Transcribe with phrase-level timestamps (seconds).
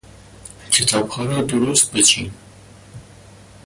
[0.71, 2.31] کتابها را درست بچین.